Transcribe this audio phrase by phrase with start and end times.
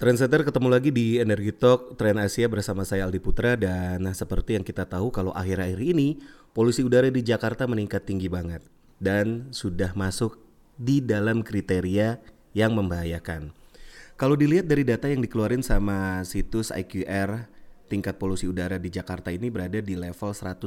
[0.00, 4.56] Trendsetter ketemu lagi di Energi Talk Tren Asia bersama saya Aldi Putra dan nah, seperti
[4.56, 6.16] yang kita tahu kalau akhir-akhir ini
[6.56, 8.64] polusi udara di Jakarta meningkat tinggi banget
[8.96, 10.40] dan sudah masuk
[10.80, 12.16] di dalam kriteria
[12.56, 13.52] yang membahayakan.
[14.16, 17.44] Kalau dilihat dari data yang dikeluarin sama situs IQR,
[17.92, 20.64] tingkat polusi udara di Jakarta ini berada di level 105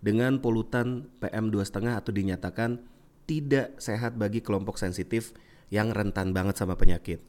[0.00, 2.80] dengan polutan PM2,5 atau dinyatakan
[3.28, 5.36] tidak sehat bagi kelompok sensitif
[5.68, 7.20] yang rentan banget sama penyakit.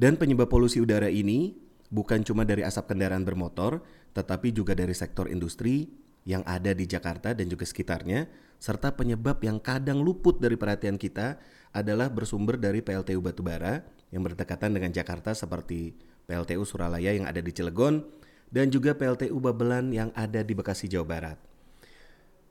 [0.00, 1.52] Dan penyebab polusi udara ini
[1.92, 3.84] bukan cuma dari asap kendaraan bermotor,
[4.16, 5.92] tetapi juga dari sektor industri
[6.24, 8.24] yang ada di Jakarta dan juga sekitarnya,
[8.56, 11.36] serta penyebab yang kadang luput dari perhatian kita
[11.76, 15.92] adalah bersumber dari PLTU Batubara yang berdekatan dengan Jakarta seperti
[16.24, 18.00] PLTU Suralaya yang ada di Cilegon
[18.48, 21.38] dan juga PLTU Babelan yang ada di Bekasi, Jawa Barat.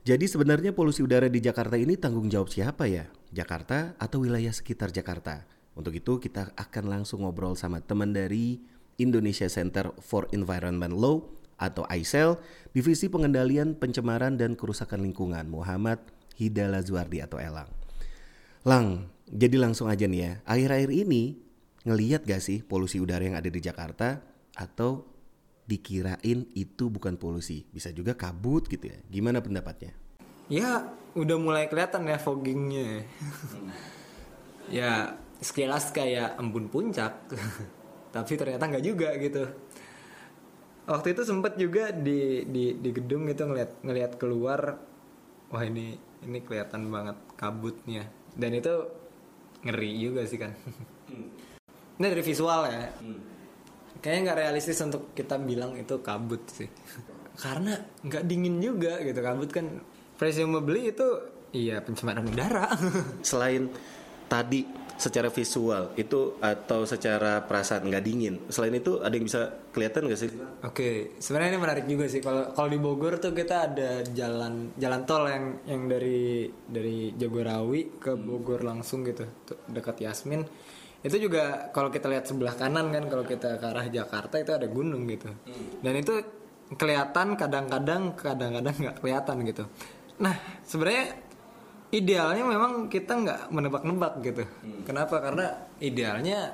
[0.06, 3.09] Jadi sebenarnya polusi udara di Jakarta ini tanggung jawab siapa ya?
[3.34, 5.59] Jakarta atau wilayah sekitar Jakarta?
[5.78, 8.59] Untuk itu kita akan langsung ngobrol sama teman dari
[9.00, 11.23] Indonesia Center for Environment Law
[11.59, 12.39] atau ICEL,
[12.72, 16.00] Divisi Pengendalian Pencemaran dan Kerusakan Lingkungan, Muhammad
[16.40, 17.67] Hidala Zuardi atau Elang.
[18.67, 21.40] Lang, jadi langsung aja nih ya, akhir-akhir ini
[21.88, 24.20] ngeliat gak sih polusi udara yang ada di Jakarta
[24.56, 25.08] atau
[25.70, 28.97] dikirain itu bukan polusi, bisa juga kabut gitu ya.
[29.08, 29.94] Gimana pendapatnya?
[30.50, 33.06] Ya, udah mulai kelihatan ya foggingnya.
[34.73, 37.16] ya, sekilas kayak embun puncak
[38.16, 39.44] tapi ternyata nggak juga gitu.
[40.90, 44.81] Waktu itu sempet juga di di di gedung gitu ngeliat ngeliat keluar
[45.54, 45.94] wah ini
[46.26, 48.09] ini kelihatan banget kabutnya.
[48.34, 48.73] Dan itu
[49.62, 50.52] ngeri juga sih kan.
[52.00, 52.86] Ini dari visual ya.
[53.00, 53.22] Hmm.
[54.00, 56.72] kayaknya nggak realistis untuk kita bilang itu kabut sih.
[57.36, 59.84] Karena nggak dingin juga gitu kabut kan.
[60.16, 61.08] Presumably itu
[61.52, 62.72] iya pencemaran udara.
[63.30, 63.68] Selain
[64.31, 64.63] tadi
[65.00, 68.36] secara visual itu atau secara perasaan nggak dingin.
[68.52, 70.30] Selain itu ada yang bisa kelihatan nggak sih?
[70.36, 70.96] Oke, okay.
[71.24, 72.20] sebenarnya ini menarik juga sih.
[72.20, 77.96] Kalau kalau di Bogor tuh kita ada jalan jalan tol yang yang dari dari Jagorawi
[77.96, 79.24] ke Bogor langsung gitu,
[79.72, 80.44] dekat Yasmin.
[81.00, 84.68] Itu juga kalau kita lihat sebelah kanan kan, kalau kita ke arah Jakarta itu ada
[84.68, 85.31] gunung gitu.
[85.80, 86.20] Dan itu
[86.76, 89.64] kelihatan kadang-kadang kadang-kadang nggak kelihatan gitu.
[90.20, 90.36] Nah,
[90.68, 91.28] sebenarnya
[91.89, 94.44] idealnya memang kita nggak menebak-nebak gitu.
[94.45, 94.81] Hmm.
[94.85, 95.17] Kenapa?
[95.22, 95.45] Karena
[95.81, 96.53] idealnya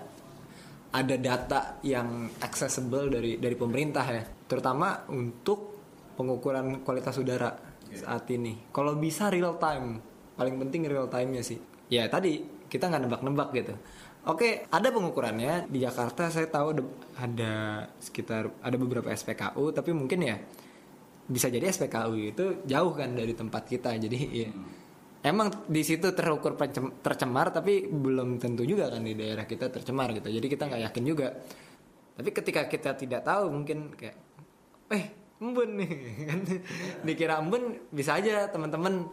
[0.95, 5.75] ada data yang accessible dari dari pemerintah ya, terutama untuk
[6.15, 7.51] pengukuran kualitas udara
[7.91, 7.99] yeah.
[7.99, 8.71] saat ini.
[8.71, 9.99] Kalau bisa real time,
[10.39, 11.59] paling penting real time-nya sih.
[11.91, 12.39] Ya tadi
[12.71, 13.75] kita nggak nebak-nebak gitu.
[14.25, 16.33] Oke, ada pengukurannya di Jakarta.
[16.33, 16.81] Saya tahu
[17.13, 20.39] ada sekitar ada beberapa SPKU, tapi mungkin ya
[21.29, 23.93] bisa jadi SPKU itu jauh kan dari tempat kita.
[23.99, 24.84] Jadi ya hmm
[25.25, 26.53] emang di situ terukur
[27.01, 30.29] tercemar tapi belum tentu juga kan di daerah kita tercemar gitu.
[30.29, 31.33] Jadi kita nggak yakin juga.
[32.15, 34.15] Tapi ketika kita tidak tahu mungkin kayak
[34.93, 35.05] eh
[35.41, 35.91] embun nih.
[36.29, 36.39] Kan
[37.03, 39.03] dikira embun bisa aja teman-teman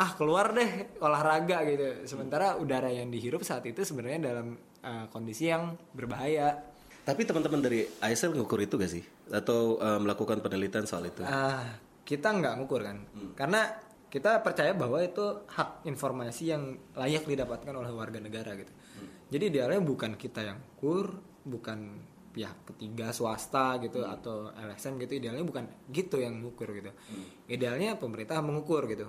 [0.00, 2.08] ah keluar deh olahraga gitu.
[2.08, 6.56] Sementara udara yang dihirup saat itu sebenarnya dalam uh, kondisi yang berbahaya.
[7.04, 9.04] Tapi teman-teman dari ISL ngukur itu gak sih?
[9.28, 11.20] Atau uh, melakukan penelitian soal itu?
[11.26, 11.64] Uh,
[12.08, 13.04] kita nggak ngukur kan.
[13.12, 13.32] Hmm.
[13.36, 18.74] karena kita percaya bahwa itu hak informasi yang layak didapatkan oleh warga negara gitu.
[18.74, 19.08] Hmm.
[19.30, 21.14] Jadi idealnya bukan kita yang kur,
[21.46, 24.14] bukan pihak ketiga swasta gitu hmm.
[24.18, 26.90] atau LSM gitu idealnya bukan gitu yang mengukur gitu.
[26.90, 27.26] Hmm.
[27.46, 29.06] Idealnya pemerintah mengukur gitu.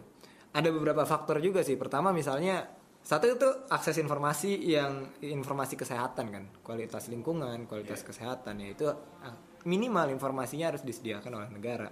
[0.54, 1.82] Ada beberapa faktor juga sih.
[1.82, 2.62] Pertama misalnya
[3.02, 8.08] satu itu akses informasi yang informasi kesehatan kan, kualitas lingkungan, kualitas yeah.
[8.14, 8.86] kesehatan ya itu
[9.26, 9.34] ah,
[9.66, 11.90] minimal informasinya harus disediakan oleh negara.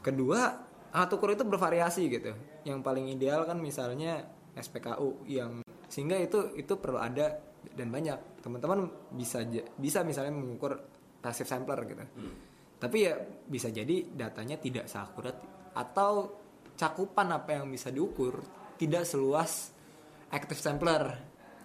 [0.00, 2.32] Kedua alat ukur itu bervariasi gitu
[2.66, 7.38] yang paling ideal kan misalnya SPKU yang sehingga itu itu perlu ada
[7.74, 9.44] dan banyak teman-teman bisa
[9.78, 10.80] bisa misalnya mengukur
[11.20, 12.34] passive sampler gitu hmm.
[12.80, 13.14] tapi ya
[13.46, 15.36] bisa jadi datanya tidak seakurat
[15.76, 16.40] atau
[16.74, 18.40] cakupan apa yang bisa diukur
[18.80, 19.70] tidak seluas
[20.32, 21.12] active sampler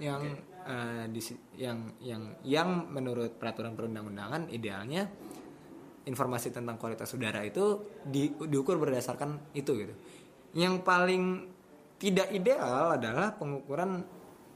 [0.04, 0.68] yang okay.
[0.68, 1.22] uh, di,
[1.56, 5.08] yang yang yang menurut peraturan perundang-undangan idealnya
[6.06, 9.94] informasi tentang kualitas udara itu di, diukur berdasarkan itu gitu.
[10.56, 11.24] Yang paling
[11.98, 14.06] tidak ideal adalah pengukuran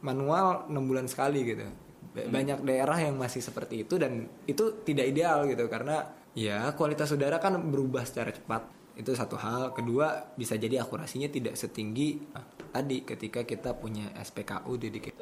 [0.05, 1.65] manual enam bulan sekali gitu.
[1.65, 2.29] Hmm.
[2.29, 6.05] Banyak daerah yang masih seperti itu dan itu tidak ideal gitu karena
[6.37, 8.77] ya kualitas udara kan berubah secara cepat.
[8.99, 9.71] Itu satu hal.
[9.71, 12.43] Kedua bisa jadi akurasinya tidak setinggi nah,
[12.75, 15.17] tadi ketika kita punya SPKU dedicate.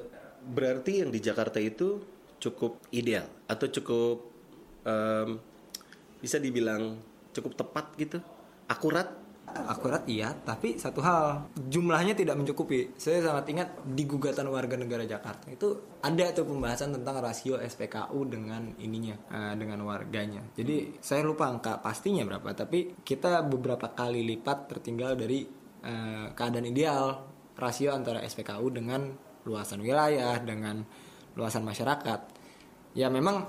[0.48, 2.02] Berarti yang di Jakarta itu
[2.38, 4.18] cukup ideal atau cukup
[4.86, 5.42] um,
[6.22, 6.98] bisa dibilang
[7.34, 8.18] cukup tepat gitu?
[8.68, 9.08] Akurat?
[9.48, 10.36] Akurat iya.
[10.36, 12.94] Tapi satu hal jumlahnya tidak mencukupi.
[13.00, 18.20] Saya sangat ingat di gugatan warga negara Jakarta itu ada tuh pembahasan tentang rasio SPKU
[18.28, 20.44] dengan ininya uh, dengan warganya.
[20.52, 25.48] Jadi saya lupa angka pastinya berapa tapi kita beberapa kali lipat tertinggal dari
[25.88, 27.24] uh, keadaan ideal
[27.56, 29.10] rasio antara SPKU dengan
[29.48, 30.84] luasan wilayah dengan
[31.40, 32.20] luasan masyarakat.
[32.94, 33.48] Ya memang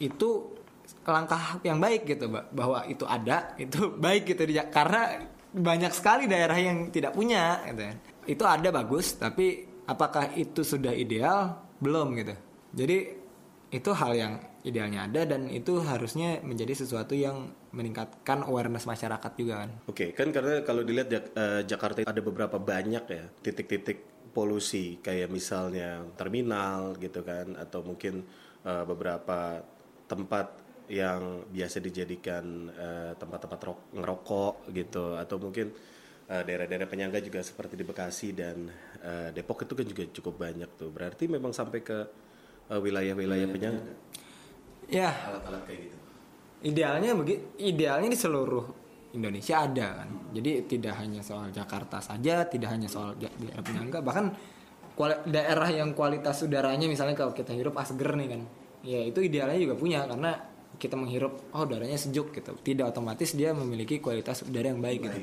[0.00, 0.58] itu
[1.04, 4.44] langkah yang baik gitu bahwa itu ada itu baik gitu.
[4.72, 5.20] Karena
[5.54, 7.94] banyak sekali daerah yang tidak punya gitu ya.
[8.24, 11.60] itu ada bagus tapi apakah itu sudah ideal?
[11.78, 12.34] Belum gitu.
[12.74, 12.96] Jadi
[13.74, 14.32] itu hal yang
[14.64, 19.70] idealnya ada dan itu harusnya menjadi sesuatu yang meningkatkan awareness masyarakat juga kan.
[19.90, 24.98] Oke kan karena kalau dilihat uh, Jakarta ada beberapa banyak ya titik-titik polusi.
[25.04, 28.24] Kayak misalnya terminal gitu kan atau mungkin
[28.64, 29.60] uh, beberapa
[30.08, 33.60] tempat yang biasa dijadikan uh, tempat-tempat
[33.96, 35.16] ngerokok gitu.
[35.16, 35.72] Atau mungkin
[36.28, 38.68] uh, daerah-daerah penyangga juga seperti di Bekasi dan
[39.00, 40.92] uh, Depok itu kan juga cukup banyak tuh.
[40.92, 41.98] Berarti memang sampai ke
[42.64, 43.92] wilayah-wilayah uh, penyangga?
[44.88, 45.10] Ya.
[45.12, 45.96] Alat-alat kayak gitu.
[46.64, 48.64] Idealnya begitu idealnya di seluruh
[49.12, 50.10] Indonesia ada kan.
[50.32, 54.32] Jadi tidak hanya soal Jakarta saja tidak hanya soal daerah penyangga bahkan
[55.28, 58.42] daerah yang kualitas udaranya misalnya kalau kita hirup asger nih kan.
[58.84, 62.54] Ya itu idealnya juga punya karena kita menghirup oh udaranya sejuk gitu.
[62.58, 65.18] Tidak otomatis dia memiliki kualitas udara yang baik, gitu.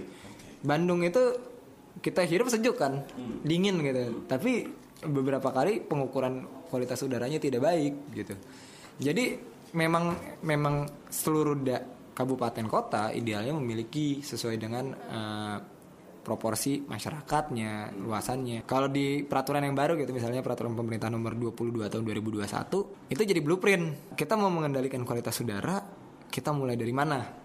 [0.62, 1.51] Bandung itu
[2.00, 3.44] kita hirup sejuk kan hmm.
[3.44, 4.00] dingin gitu.
[4.00, 4.24] Hmm.
[4.25, 4.63] tapi
[5.01, 8.36] beberapa kali pengukuran kualitas udaranya tidak baik gitu.
[9.01, 9.36] Jadi
[9.75, 11.81] memang memang seluruh da,
[12.13, 15.57] kabupaten kota idealnya memiliki sesuai dengan uh,
[16.22, 18.64] proporsi masyarakatnya, luasannya.
[18.64, 23.42] Kalau di peraturan yang baru gitu misalnya peraturan pemerintah nomor 22 tahun 2021 itu jadi
[23.42, 24.16] blueprint.
[24.16, 25.82] Kita mau mengendalikan kualitas udara,
[26.30, 27.42] kita mulai dari mana?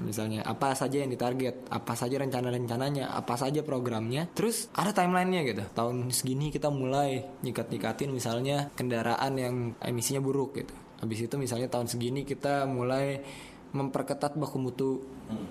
[0.00, 4.24] Misalnya apa saja yang ditarget, apa saja rencana-rencananya, apa saja programnya.
[4.32, 5.64] Terus ada timelinenya gitu.
[5.76, 10.72] Tahun segini kita mulai nyikat-nyikatin misalnya kendaraan yang emisinya buruk gitu.
[10.98, 13.22] Habis itu misalnya tahun segini kita mulai
[13.68, 14.90] memperketat baku mutu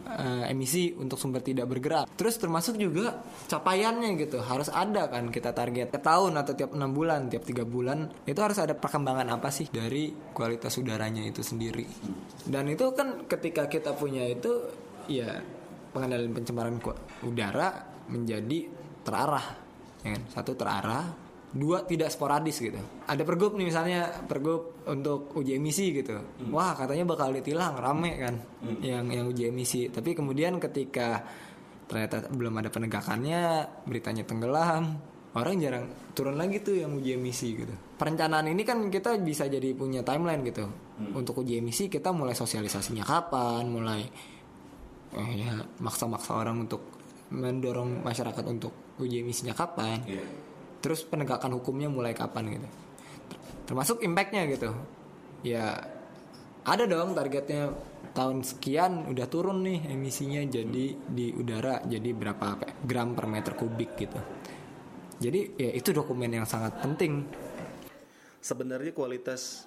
[0.10, 2.10] uh, emisi untuk sumber tidak bergerak.
[2.18, 6.92] Terus termasuk juga capaiannya gitu harus ada kan kita target tiap tahun atau tiap enam
[6.94, 11.86] bulan, tiap tiga bulan itu harus ada perkembangan apa sih dari kualitas udaranya itu sendiri.
[12.48, 14.66] Dan itu kan ketika kita punya itu
[15.06, 15.38] ya
[15.94, 16.82] pengendalian pencemaran
[17.22, 17.70] udara
[18.08, 18.72] menjadi
[19.06, 19.48] terarah,
[20.04, 20.24] ya kan?
[20.32, 22.76] satu terarah dua tidak sporadis gitu.
[23.08, 26.20] Ada pergub nih misalnya pergub untuk uji emisi gitu.
[26.20, 26.52] Hmm.
[26.52, 28.80] Wah katanya bakal ditilang rame kan hmm.
[28.84, 29.88] yang yang uji emisi.
[29.88, 31.24] Tapi kemudian ketika
[31.88, 33.44] ternyata belum ada penegakannya,
[33.88, 35.00] beritanya tenggelam,
[35.40, 37.72] orang jarang turun lagi tuh yang uji emisi gitu.
[37.96, 40.68] Perencanaan ini kan kita bisa jadi punya timeline gitu.
[40.68, 41.16] Hmm.
[41.16, 44.04] Untuk uji emisi kita mulai sosialisasinya kapan, mulai
[45.16, 47.00] eh, ya maksa-maksa orang untuk
[47.32, 50.04] mendorong masyarakat untuk uji emisinya kapan.
[50.04, 50.47] Yeah
[50.80, 52.68] terus penegakan hukumnya mulai kapan gitu.
[53.68, 54.72] Termasuk impactnya gitu.
[55.44, 55.76] Ya
[56.68, 57.72] ada dong targetnya
[58.12, 63.96] tahun sekian udah turun nih emisinya jadi di udara jadi berapa gram per meter kubik
[63.96, 64.20] gitu.
[65.18, 67.26] Jadi ya itu dokumen yang sangat penting.
[68.38, 69.66] Sebenarnya kualitas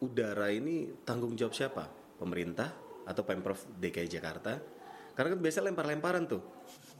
[0.00, 1.84] udara ini tanggung jawab siapa?
[2.16, 2.72] Pemerintah
[3.04, 4.56] atau pemprov DKI Jakarta?
[5.12, 6.42] Karena kan biasa lempar-lemparan tuh.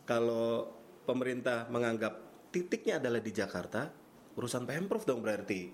[0.04, 0.68] Kalau
[1.06, 3.88] pemerintah menganggap titiknya adalah di Jakarta
[4.36, 5.72] urusan pemprov dong berarti.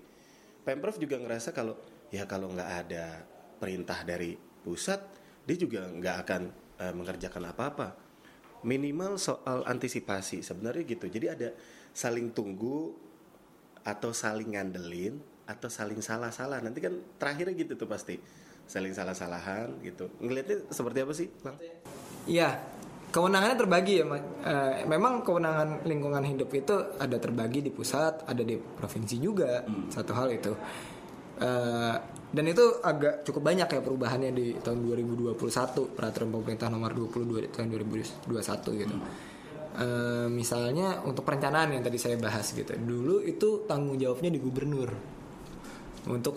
[0.63, 1.75] Pemprov juga ngerasa kalau
[2.07, 3.25] ya kalau nggak ada
[3.59, 4.99] perintah dari pusat
[5.43, 6.41] dia juga nggak akan
[6.79, 7.87] uh, mengerjakan apa-apa.
[8.63, 11.11] Minimal soal antisipasi sebenarnya gitu.
[11.11, 11.49] Jadi ada
[11.91, 12.95] saling tunggu
[13.83, 16.63] atau saling ngandelin atau saling salah-salah.
[16.63, 18.15] Nanti kan terakhirnya gitu tuh pasti.
[18.63, 20.07] Saling salah-salahan gitu.
[20.23, 21.27] Ngelihatnya seperti apa sih
[22.23, 22.55] Iya
[23.13, 24.17] kewenangannya terbagi ya uh,
[24.89, 29.93] memang kewenangan lingkungan hidup itu ada terbagi di pusat ada di provinsi juga hmm.
[29.93, 30.51] satu hal itu
[31.37, 31.95] uh,
[32.33, 35.37] dan itu agak cukup banyak ya perubahannya di tahun 2021
[35.93, 39.05] peraturan pemerintah nomor 22 tahun 2021 gitu hmm.
[39.77, 44.89] uh, misalnya untuk perencanaan yang tadi saya bahas gitu dulu itu tanggung jawabnya di gubernur
[46.09, 46.35] untuk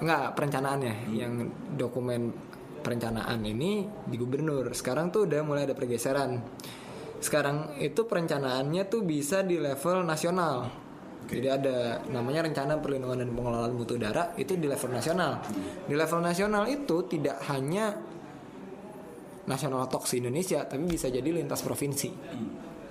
[0.00, 1.12] enggak perencanaannya hmm.
[1.18, 1.32] yang
[1.74, 2.30] dokumen
[2.86, 4.70] perencanaan ini di gubernur.
[4.70, 6.38] Sekarang tuh udah mulai ada pergeseran.
[7.18, 10.70] Sekarang itu perencanaannya tuh bisa di level nasional.
[11.26, 11.42] Okay.
[11.42, 15.42] Jadi ada namanya rencana perlindungan dan pengelolaan mutu udara itu di level nasional.
[15.82, 17.98] Di level nasional itu tidak hanya
[19.50, 22.10] nasional toks Indonesia, tapi bisa jadi lintas provinsi.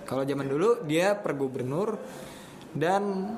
[0.04, 1.96] Kalau zaman dulu dia per gubernur
[2.76, 3.32] dan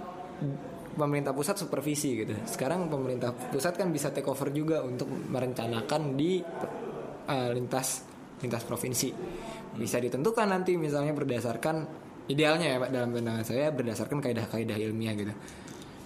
[0.98, 2.34] pemerintah pusat supervisi gitu.
[2.50, 6.42] Sekarang pemerintah pusat kan bisa take over juga untuk merencanakan di
[7.30, 8.04] uh, lintas
[8.42, 9.14] lintas provinsi.
[9.78, 11.76] Bisa ditentukan nanti misalnya berdasarkan
[12.28, 15.34] idealnya ya Pak dalam pandangan saya berdasarkan kaidah-kaidah ilmiah gitu.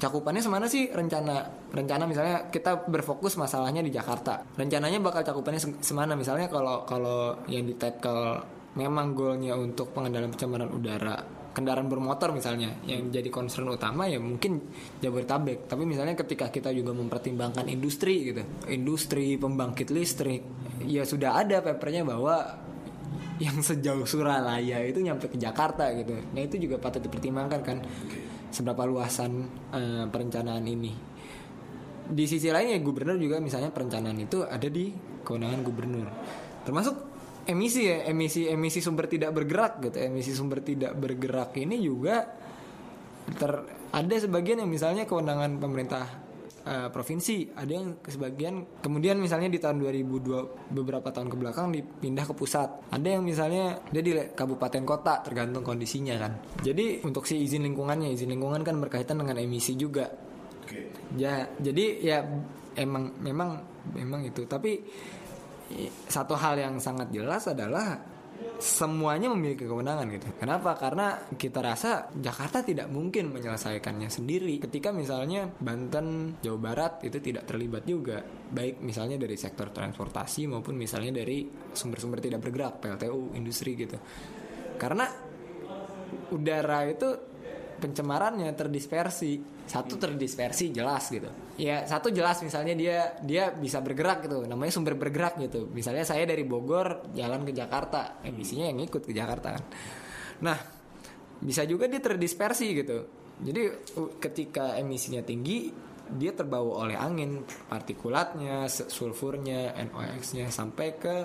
[0.01, 4.41] Cakupannya semana sih rencana rencana misalnya kita berfokus masalahnya di Jakarta.
[4.57, 8.41] Rencananya bakal cakupannya se- semana misalnya kalau kalau yang di tackle
[8.75, 14.63] memang goalnya untuk pengendalian pencemaran udara kendaraan bermotor misalnya yang jadi concern utama ya mungkin
[15.03, 15.67] Jabodetabek.
[15.67, 20.43] Tapi misalnya ketika kita juga mempertimbangkan industri gitu industri pembangkit listrik
[20.87, 22.35] ya sudah ada papernya bahwa
[23.41, 26.13] yang sejauh Suralaya itu nyampe ke Jakarta gitu.
[26.13, 27.77] Nah itu juga patut dipertimbangkan kan
[28.53, 30.93] seberapa luasan eh, perencanaan ini.
[32.11, 34.93] Di sisi lain ya gubernur juga misalnya perencanaan itu ada di
[35.25, 36.07] kewenangan gubernur.
[36.61, 37.10] Termasuk
[37.47, 42.29] emisi ya emisi emisi sumber tidak bergerak gitu emisi sumber tidak bergerak ini juga
[43.37, 43.51] ter
[43.91, 46.05] ada sebagian yang misalnya kewenangan pemerintah
[46.63, 52.23] eh, provinsi ada yang sebagian kemudian misalnya di tahun 2002 beberapa tahun ke belakang dipindah
[52.23, 52.87] ke pusat.
[52.87, 56.33] Ada yang misalnya dia di kabupaten kota tergantung kondisinya kan.
[56.63, 60.07] Jadi untuk si izin lingkungannya izin lingkungan kan berkaitan dengan emisi juga.
[61.19, 62.23] Ya jadi ya
[62.79, 63.59] emang memang
[63.91, 64.47] memang itu.
[64.47, 64.79] Tapi
[66.07, 67.99] satu hal yang sangat jelas adalah
[68.61, 70.29] semuanya memiliki kewenangan gitu.
[70.37, 70.77] Kenapa?
[70.77, 74.61] Karena kita rasa Jakarta tidak mungkin menyelesaikannya sendiri.
[74.61, 80.77] Ketika misalnya Banten, Jawa Barat itu tidak terlibat juga, baik misalnya dari sektor transportasi maupun
[80.77, 83.97] misalnya dari sumber-sumber tidak bergerak, PLTU, industri gitu.
[84.77, 85.09] Karena
[86.31, 87.30] udara itu
[87.81, 89.41] pencemarannya terdispersi.
[89.65, 91.27] Satu terdispersi jelas gitu.
[91.57, 94.45] Ya satu jelas misalnya dia dia bisa bergerak gitu.
[94.45, 95.65] Namanya sumber bergerak gitu.
[95.73, 98.21] Misalnya saya dari Bogor jalan ke Jakarta.
[98.21, 99.63] Emisinya yang ikut ke Jakarta kan.
[100.45, 100.57] Nah
[101.41, 102.97] bisa juga dia terdispersi gitu.
[103.41, 103.89] Jadi
[104.21, 105.73] ketika emisinya tinggi
[106.11, 111.15] dia terbawa oleh angin partikulatnya sulfurnya NOx-nya sampai ke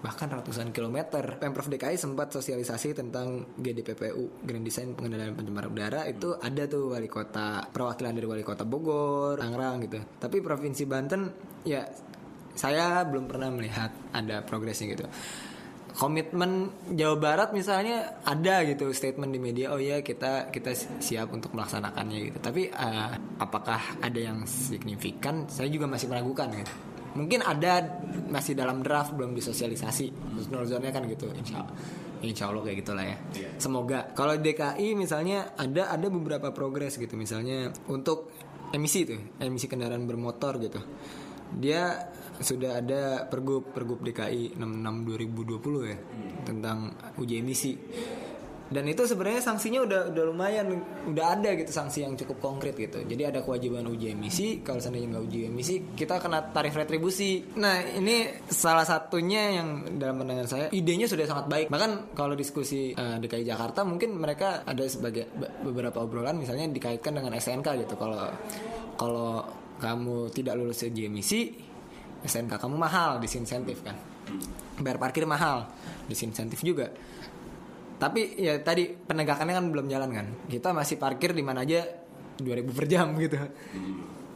[0.00, 1.36] bahkan ratusan kilometer.
[1.36, 7.08] Pemprov DKI sempat sosialisasi tentang GDPPU, Grand Design Pengendalian Pencemaran Udara itu ada tuh wali
[7.08, 10.00] kota, perwakilan dari wali kota Bogor, Tangerang gitu.
[10.16, 11.22] Tapi provinsi Banten
[11.68, 11.84] ya
[12.56, 15.04] saya belum pernah melihat ada progresnya gitu.
[15.90, 21.52] Komitmen Jawa Barat misalnya ada gitu statement di media oh ya kita kita siap untuk
[21.52, 22.38] melaksanakannya gitu.
[22.40, 25.44] Tapi eh, apakah ada yang signifikan?
[25.50, 30.12] Saya juga masih meragukan gitu mungkin ada masih dalam draft belum disosialisasi.
[30.50, 31.30] Nurzonnya kan gitu.
[31.34, 31.66] Insya
[32.20, 33.16] Insya Allah kayak gitulah ya.
[33.56, 34.12] Semoga.
[34.12, 37.16] Kalau DKI misalnya ada ada beberapa progres gitu.
[37.16, 38.28] Misalnya untuk
[38.70, 40.80] emisi tuh emisi kendaraan bermotor gitu.
[41.50, 45.98] Dia sudah ada pergub pergub DKI 66 2020 ya
[46.44, 46.78] tentang
[47.20, 47.72] uji emisi
[48.70, 50.78] dan itu sebenarnya sanksinya udah udah lumayan
[51.10, 53.02] udah ada gitu sanksi yang cukup konkret gitu.
[53.02, 57.42] Jadi ada kewajiban uji emisi kalau seandainya nggak uji emisi kita kena tarif retribusi.
[57.58, 61.66] Nah ini salah satunya yang dalam pandangan saya idenya sudah sangat baik.
[61.66, 67.18] Bahkan kalau diskusi eh, DKI Jakarta mungkin mereka ada sebagai be- beberapa obrolan misalnya dikaitkan
[67.18, 67.98] dengan SNK gitu.
[67.98, 68.22] Kalau
[68.94, 69.42] kalau
[69.82, 71.50] kamu tidak lulus uji emisi
[72.22, 73.98] SNK kamu mahal disinsentif kan.
[74.78, 75.66] Bayar parkir mahal
[76.06, 76.86] disinsentif juga
[78.00, 80.26] tapi ya tadi penegakannya kan belum jalan kan?
[80.48, 81.84] Kita masih parkir di mana aja
[82.40, 83.36] 2000 per jam gitu.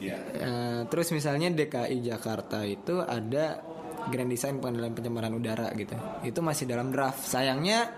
[0.04, 0.16] Iya.
[0.36, 3.64] Eh, terus misalnya DKI Jakarta itu ada
[4.12, 5.96] Grand Design pengendalian pencemaran udara gitu.
[6.20, 7.24] Itu masih dalam draft.
[7.24, 7.88] Sayangnya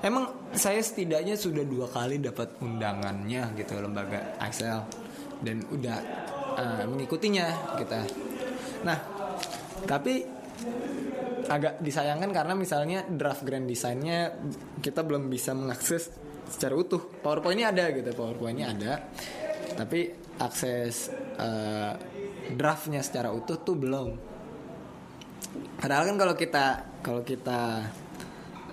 [0.00, 4.80] emang saya setidaknya sudah dua kali dapat undangannya gitu lembaga Excel
[5.44, 5.98] dan udah
[6.56, 8.00] eh, mengikutinya kita.
[8.88, 8.98] Nah
[9.84, 10.24] tapi
[11.48, 14.34] agak disayangkan karena misalnya draft grand design-nya
[14.78, 16.12] kita belum bisa mengakses
[16.46, 17.00] secara utuh.
[17.22, 18.92] PowerPoint-nya ada gitu, PowerPoint-nya ada.
[19.72, 21.92] Tapi akses eh,
[22.52, 24.08] draftnya secara utuh tuh belum.
[25.80, 26.64] Padahal kan kalau kita
[27.00, 27.60] kalau kita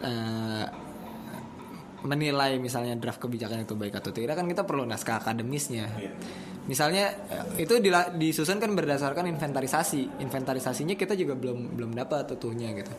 [0.03, 0.65] eh,
[1.99, 5.88] menilai misalnya draft kebijakan itu baik atau tidak kan kita perlu naskah akademisnya.
[6.68, 7.16] Misalnya
[7.56, 7.80] itu
[8.18, 10.22] disusun kan berdasarkan inventarisasi.
[10.22, 12.94] Inventarisasinya kita juga belum belum dapat utuhnya gitu.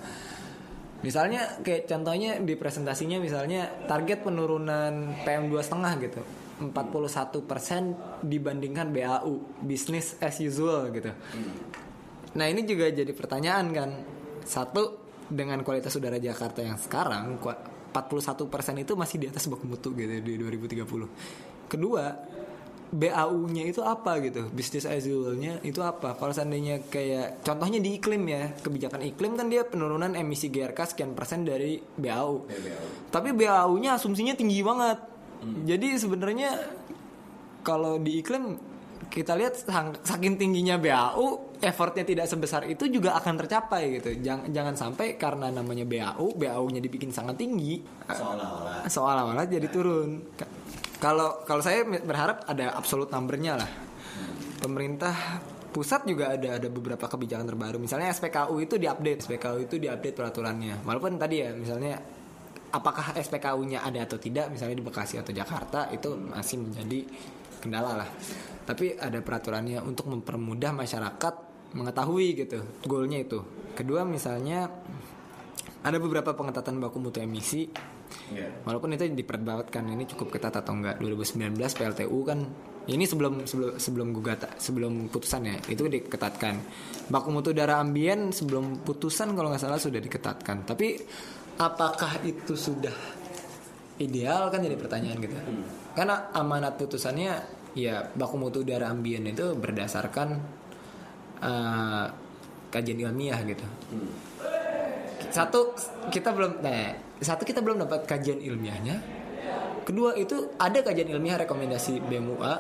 [1.01, 6.21] Misalnya kayak contohnya di presentasinya misalnya target penurunan PM 2,5 gitu.
[6.61, 11.09] 41% dibandingkan BAU, business as usual gitu.
[12.37, 13.91] Nah, ini juga jadi pertanyaan kan.
[14.45, 17.55] Satu dengan kualitas udara Jakarta yang sekarang ku-
[17.91, 21.09] 41% itu masih di atas baku mutu gitu di 2030.
[21.67, 22.05] Kedua,
[22.91, 24.51] BAU-nya itu apa gitu?
[24.51, 26.19] Business as usual-nya itu apa?
[26.19, 31.15] Kalau seandainya kayak contohnya di iklim ya, kebijakan iklim kan dia penurunan emisi GRK sekian
[31.15, 32.51] persen dari BAU.
[33.09, 34.99] Tapi BAU-nya asumsinya tinggi banget.
[35.41, 36.51] Jadi sebenarnya
[37.63, 38.59] kalau di iklim
[39.09, 39.67] kita lihat
[40.03, 45.51] saking tingginya BAU effortnya tidak sebesar itu juga akan tercapai gitu jangan jangan sampai karena
[45.51, 48.87] namanya BAU BAU-nya dibikin sangat tinggi Seolah-olah.
[48.87, 50.47] seolah-olah jadi turun Ka-
[51.01, 53.71] kalau kalau saya berharap ada absolute numbernya lah.
[54.61, 55.41] Pemerintah
[55.73, 57.81] pusat juga ada ada beberapa kebijakan terbaru.
[57.81, 60.85] Misalnya SPKU itu diupdate SPKU itu diupdate peraturannya.
[60.85, 61.97] Walaupun tadi ya misalnya
[62.71, 67.01] apakah SPKU-nya ada atau tidak misalnya di Bekasi atau Jakarta itu masih menjadi
[67.65, 68.11] kendala lah.
[68.69, 71.35] Tapi ada peraturannya untuk mempermudah masyarakat
[71.73, 73.41] mengetahui gitu goalnya itu.
[73.73, 74.69] Kedua misalnya
[75.81, 77.71] ada beberapa pengetatan baku mutu emisi
[78.31, 78.49] Iya.
[78.67, 82.39] Walaupun itu diperdebatkan ini cukup ketat atau enggak 2019 PLTU kan
[82.91, 86.55] ini sebelum sebelum sebelum gugatan sebelum putusan ya itu diketatkan.
[87.11, 90.67] Baku mutu udara ambien sebelum putusan kalau nggak salah sudah diketatkan.
[90.67, 90.99] Tapi
[91.61, 92.95] apakah itu sudah
[94.01, 95.37] ideal kan jadi pertanyaan gitu.
[95.95, 97.33] Karena amanat putusannya
[97.79, 100.29] ya baku mutu udara ambien itu berdasarkan
[101.43, 102.07] eh,
[102.71, 103.67] kajian ilmiah gitu
[105.31, 105.75] satu
[106.11, 108.97] kita belum nah, satu kita belum dapat kajian ilmiahnya.
[109.85, 112.55] Kedua itu ada kajian ilmiah rekomendasi BMUA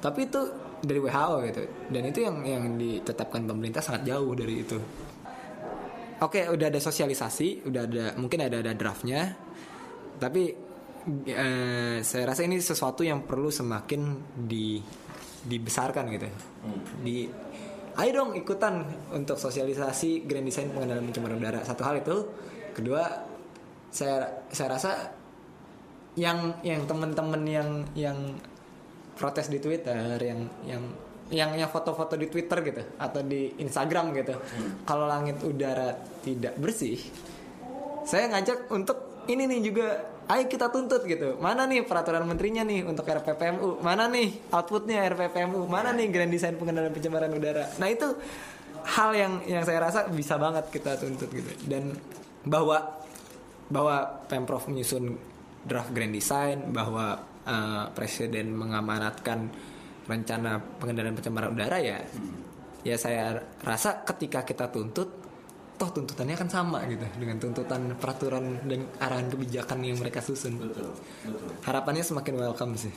[0.00, 0.40] tapi itu
[0.80, 1.62] dari WHO gitu.
[1.92, 4.78] Dan itu yang yang ditetapkan pemerintah sangat jauh dari itu.
[6.20, 9.36] Oke udah ada sosialisasi udah ada mungkin ada ada draftnya.
[10.20, 10.42] Tapi
[11.28, 14.00] eh, saya rasa ini sesuatu yang perlu semakin
[14.36, 14.80] di
[15.40, 16.28] dibesarkan gitu.
[17.00, 17.28] Di
[18.00, 21.60] ayo dong ikutan untuk sosialisasi grand design pengendalian pencemaran udara.
[21.64, 22.16] Satu hal itu.
[22.70, 23.29] Kedua
[23.90, 24.90] saya saya rasa
[26.18, 28.18] yang yang teman-teman yang yang
[29.14, 30.82] protes di Twitter yang yang
[31.30, 34.34] yang yang foto-foto di Twitter gitu atau di Instagram gitu
[34.82, 35.94] kalau langit udara
[36.26, 36.98] tidak bersih
[38.02, 39.86] saya ngajak untuk ini nih juga
[40.30, 41.36] ayo kita tuntut gitu.
[41.42, 46.54] Mana nih peraturan menterinya nih untuk RPPMU mana nih outputnya RPPMU mana nih grand design
[46.54, 47.66] pengendalian pencemaran udara?
[47.82, 48.06] Nah itu
[48.80, 51.50] hal yang yang saya rasa bisa banget kita tuntut gitu.
[51.66, 51.98] Dan
[52.46, 52.99] bahwa
[53.70, 55.16] bahwa pemprov menyusun
[55.64, 57.16] draft grand design bahwa
[57.46, 59.48] eh, presiden mengamanatkan
[60.10, 62.02] rencana pengendalian pencemaran udara ya
[62.82, 65.08] ya saya rasa ketika kita tuntut
[65.80, 70.60] toh tuntutannya kan sama gitu dengan tuntutan peraturan dan arahan kebijakan yang mereka susun.
[71.64, 72.92] Harapannya semakin welcome sih.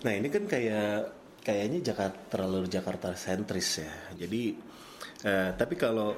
[0.00, 1.12] Nah ini kan kayak
[1.44, 3.92] kayaknya Jakarta terlalu Jakarta sentris ya.
[4.16, 4.56] Jadi
[5.28, 6.16] eh, tapi kalau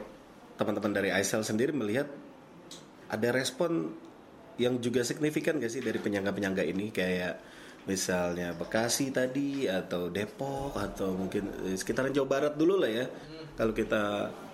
[0.54, 2.06] teman-teman dari ISL sendiri melihat
[3.10, 3.92] ada respon
[4.56, 7.34] yang juga signifikan gak sih dari penyangga-penyangga ini kayak
[7.86, 13.06] misalnya Bekasi tadi atau Depok atau mungkin eh, sekitaran Jawa Barat dulu lah ya.
[13.56, 14.02] Kalau kita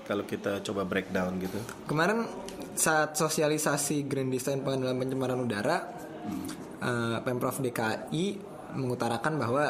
[0.03, 1.59] kalau kita coba breakdown gitu.
[1.87, 2.27] kemarin
[2.75, 5.79] saat sosialisasi Grand Design pengendalian pencemaran udara
[6.83, 8.25] eh, pemprov DKI
[8.77, 9.65] mengutarakan bahwa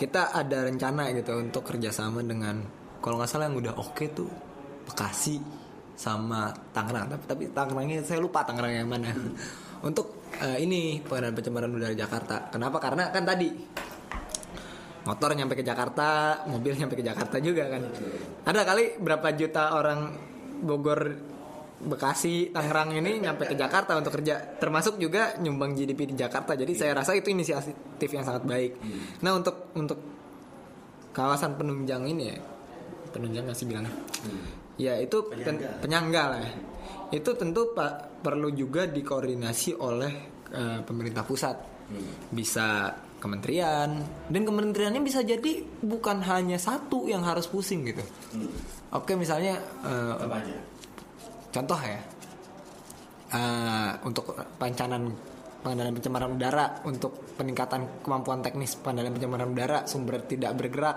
[0.00, 2.62] kita ada rencana gitu untuk kerjasama dengan
[3.02, 4.30] kalau nggak salah yang udah oke tuh
[4.86, 5.65] Bekasi
[5.96, 9.10] sama Tangerang tapi tapi Tangerangnya saya lupa Tangerang yang mana
[9.88, 13.48] untuk eh, ini pengendalian pencemaran udara Jakarta kenapa karena kan tadi
[15.06, 17.82] motor nyampe ke Jakarta, mobil nyampe ke Jakarta juga kan.
[18.42, 20.12] Ada kali berapa juta orang
[20.66, 21.00] Bogor,
[21.76, 26.58] Bekasi, Tangerang ini nyampe ke Jakarta untuk kerja, termasuk juga nyumbang GDP di Jakarta.
[26.58, 28.72] Jadi saya rasa itu inisiatif yang sangat baik.
[29.22, 30.00] Nah untuk untuk
[31.14, 32.36] kawasan penunjang ini ya,
[33.14, 33.94] penunjang nggak sih bilangnya?
[34.76, 36.22] Ya itu ten- penyangga.
[36.36, 36.40] lah.
[36.44, 36.50] ya.
[37.16, 40.12] Itu tentu pak perlu juga dikoordinasi oleh
[40.52, 41.56] eh, pemerintah pusat,
[42.28, 43.88] bisa kementerian.
[44.28, 48.04] Dan kementeriannya bisa jadi bukan hanya satu yang harus pusing gitu.
[48.92, 50.14] Oke misalnya eh,
[51.50, 52.00] contoh ya.
[53.26, 55.10] Eh, untuk pancanan
[55.64, 60.96] pengendalian pencemaran udara untuk peningkatan kemampuan teknis pengendalian pencemaran udara sumber tidak bergerak.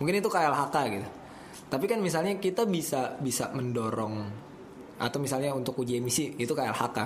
[0.00, 1.08] Mungkin itu KLHK gitu
[1.72, 4.28] tapi kan misalnya kita bisa bisa mendorong
[5.00, 6.98] atau misalnya untuk uji emisi itu KLHK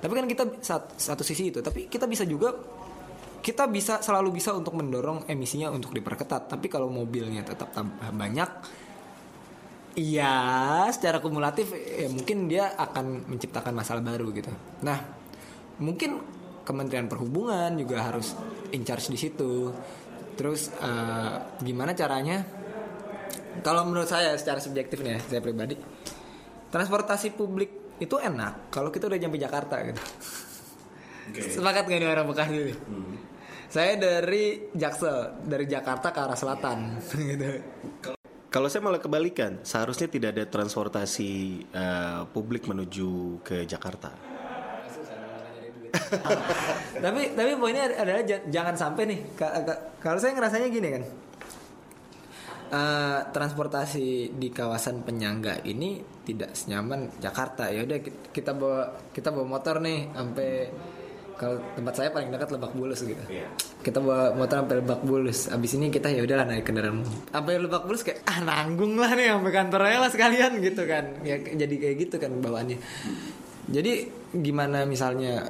[0.00, 2.56] tapi kan kita sat- satu sisi itu tapi kita bisa juga
[3.44, 8.50] kita bisa selalu bisa untuk mendorong emisinya untuk diperketat tapi kalau mobilnya tetap tambah banyak
[9.96, 14.52] Iya, secara kumulatif ya mungkin dia akan menciptakan masalah baru gitu.
[14.84, 15.00] Nah,
[15.80, 16.20] mungkin
[16.68, 18.36] Kementerian Perhubungan juga harus
[18.76, 19.72] in charge di situ.
[20.36, 22.44] Terus eh, gimana caranya?
[23.60, 25.76] Kalau menurut saya secara subjektif nih, ya, saya pribadi,
[26.68, 30.02] transportasi publik itu enak kalau kita udah nyampe Jakarta gitu.
[31.50, 32.74] Sepakat gak nih orang Bekasi ini?
[33.66, 37.46] Saya dari Jaksel, dari Jakarta ke arah selatan gitu.
[38.46, 41.30] Kalau saya malah kebalikan, seharusnya tidak ada transportasi
[41.66, 44.12] eh, publik menuju ke Jakarta.
[46.96, 51.02] tapi tapi poinnya adalah jangan sampai nih ka- ka- kalau saya ngerasanya gini kan
[52.68, 57.70] eh, transportasi di kawasan penyangga ini tidak senyaman Jakarta.
[57.70, 60.48] Ya udah ki- kita bawa kita bawa motor nih sampai
[61.36, 63.20] kalau tempat saya paling dekat Lebak Bulus gitu.
[63.84, 65.52] Kita bawa motor sampai Lebak Bulus.
[65.52, 69.36] Abis ini kita ya udahlah naik kendaraan sampai Lebak Bulus kayak ah nanggung lah nih
[69.36, 71.04] sampai kantornya lah sekalian gitu kan.
[71.22, 72.80] Ya jadi kayak gitu kan bawaannya.
[73.68, 73.92] Jadi
[74.32, 75.44] gimana misalnya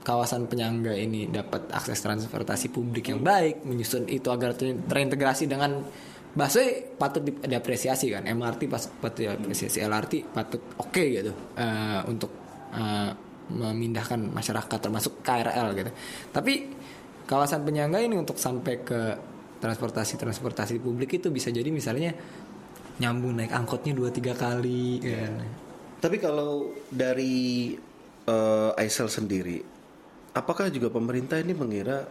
[0.00, 5.84] kawasan penyangga ini dapat akses transportasi publik yang baik, menyusun itu agar ter- terintegrasi dengan
[6.30, 12.30] busway patut di- diapresiasi kan, MRT pas patut diapresiasi, LRT patut oke gitu eh, untuk
[12.74, 13.10] eh,
[13.50, 15.90] memindahkan masyarakat termasuk KRL gitu.
[16.30, 16.52] Tapi
[17.26, 19.00] kawasan penyangga ini untuk sampai ke
[19.58, 22.14] transportasi transportasi publik itu bisa jadi misalnya
[23.02, 25.34] nyambung naik angkotnya dua tiga kali kan.
[26.00, 27.74] Tapi kalau dari
[28.24, 29.58] eh, Aisel sendiri,
[30.32, 32.06] apakah juga pemerintah ini mengira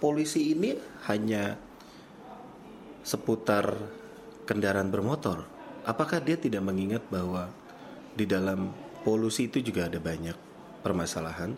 [0.00, 0.76] polisi ini
[1.08, 1.56] hanya
[3.06, 3.78] seputar
[4.42, 5.46] kendaraan bermotor?
[5.86, 7.46] Apakah dia tidak mengingat bahwa
[8.18, 8.74] di dalam
[9.06, 10.34] polusi itu juga ada banyak
[10.82, 11.54] permasalahan?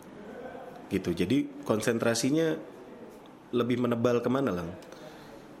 [0.93, 1.09] Gitu.
[1.17, 2.53] Jadi konsentrasinya
[3.49, 4.69] lebih menebal ke mana lang?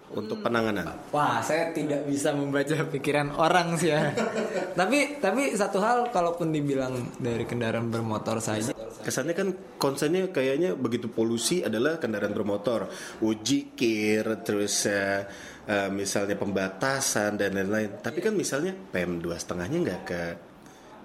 [0.09, 0.89] Untuk penanganan.
[1.13, 4.09] Wah, saya tidak bisa membaca pikiran orang sih ya.
[4.79, 9.49] tapi tapi satu hal kalaupun dibilang dari kendaraan bermotor saja Kesannya kan
[9.79, 12.91] konsennya kayaknya begitu polusi adalah kendaraan bermotor,
[13.23, 15.23] uji kir, terus eh,
[15.69, 18.01] eh, misalnya pembatasan dan lain-lain.
[18.01, 20.21] Tapi kan misalnya PM dua setengahnya nggak ke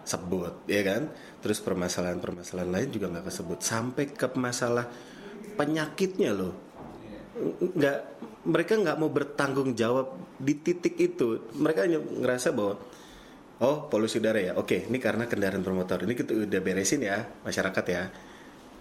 [0.08, 1.12] sebut, ya kan?
[1.44, 4.88] Terus permasalahan-permasalahan lain juga nggak kesebut sampai ke masalah
[5.60, 6.54] penyakitnya loh.
[7.60, 7.98] Nggak,
[8.48, 11.52] mereka nggak mau bertanggung jawab di titik itu.
[11.56, 12.80] Mereka hanya ngerasa bahwa
[13.62, 14.52] Oh, polusi udara ya.
[14.58, 16.02] Oke, ini karena kendaraan bermotor.
[16.02, 18.10] Ini kita udah beresin ya, masyarakat ya.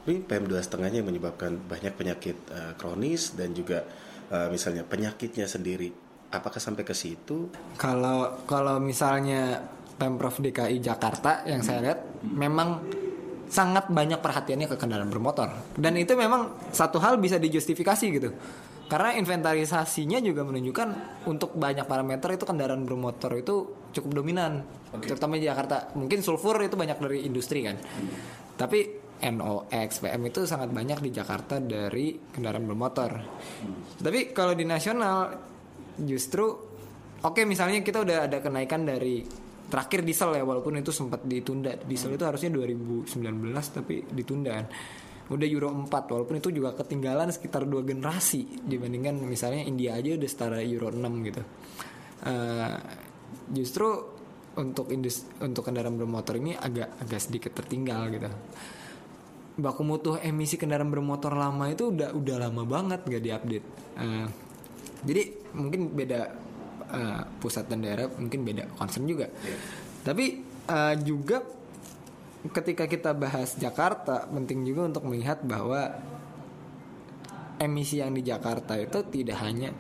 [0.10, 3.86] Ini PM 2 setengahnya menyebabkan banyak penyakit eh, kronis dan juga
[4.30, 5.90] eh, misalnya penyakitnya sendiri.
[6.34, 7.54] Apakah sampai ke situ?
[7.78, 9.62] kalau kalau misalnya
[9.94, 12.82] Pemprov DKI Jakarta yang saya lihat memang
[13.54, 15.54] sangat banyak perhatiannya ke kendaraan bermotor.
[15.78, 18.34] Dan itu memang satu hal bisa dijustifikasi gitu.
[18.90, 20.90] Karena inventarisasinya juga menunjukkan
[21.30, 24.66] untuk banyak parameter itu kendaraan bermotor itu cukup dominan.
[25.06, 25.94] Terutama di Jakarta.
[25.94, 27.78] Mungkin sulfur itu banyak dari industri kan.
[28.58, 33.12] Tapi NOx PM itu sangat banyak di Jakarta dari kendaraan bermotor.
[34.04, 35.32] Tapi kalau di nasional
[36.04, 36.44] justru
[37.24, 39.24] oke misalnya kita udah ada kenaikan dari
[39.72, 41.80] terakhir diesel ya walaupun itu sempat ditunda.
[41.88, 43.16] Diesel itu harusnya 2019
[43.72, 44.60] tapi ditunda.
[45.32, 50.30] Udah Euro 4 walaupun itu juga ketinggalan sekitar dua generasi dibandingkan misalnya India aja udah
[50.30, 51.42] setara Euro 6 gitu.
[52.28, 52.78] Eh,
[53.56, 53.88] justru
[54.54, 58.30] untuk indus untuk kendaraan bermotor ini agak agak sedikit tertinggal gitu
[59.54, 63.68] baku mutu emisi kendaraan bermotor lama itu udah udah lama banget gak diupdate.
[64.02, 64.28] Eh,
[65.06, 65.22] jadi
[65.54, 66.22] mungkin beda
[66.90, 69.30] eh, pusat dan daerah mungkin beda concern juga.
[70.02, 70.26] Tapi
[70.70, 71.46] eh, juga
[72.50, 75.96] ketika kita bahas Jakarta penting juga untuk melihat bahwa
[77.62, 79.72] emisi yang di Jakarta itu tidak hanya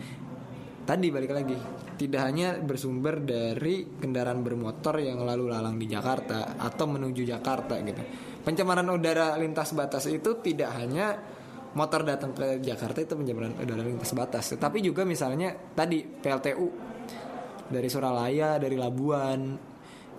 [0.87, 1.57] tadi balik lagi
[1.99, 8.03] tidak hanya bersumber dari kendaraan bermotor yang lalu lalang di Jakarta atau menuju Jakarta gitu
[8.43, 11.15] pencemaran udara lintas batas itu tidak hanya
[11.73, 14.53] motor datang ke Jakarta itu pencemaran udara lintas batas.
[14.53, 16.67] Tetapi juga misalnya tadi PLTU
[17.71, 19.57] dari Suralaya dari Labuan.